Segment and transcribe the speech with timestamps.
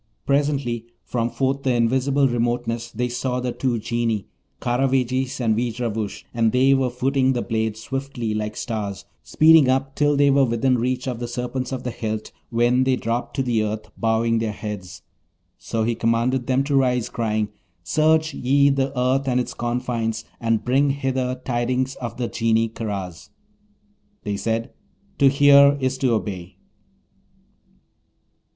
[0.25, 4.25] Presently, from forth the invisible remoteness they saw the two Genii,
[4.59, 10.15] Karavejis and Veejravoosh, and they were footing the blade swiftly, like stars, speeding up till
[10.17, 13.61] they were within reach of the serpents of the hilt, when they dropped to the
[13.61, 15.03] earth, bowing their heads;
[15.59, 17.49] so he commanded them to rise, crying,
[17.83, 23.29] 'Search ye the earth and its confines, and bring hither tidings of the Genie Karaz.'
[24.23, 24.71] They said,
[25.19, 26.57] 'To hear is to obey.'